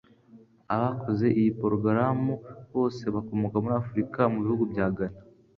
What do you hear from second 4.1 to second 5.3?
mu bihugu bya Ghana